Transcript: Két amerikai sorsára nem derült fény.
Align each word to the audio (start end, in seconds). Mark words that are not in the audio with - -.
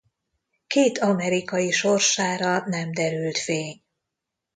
Két 0.67 0.97
amerikai 0.97 1.71
sorsára 1.71 2.67
nem 2.67 2.91
derült 2.91 3.37
fény. 3.37 3.83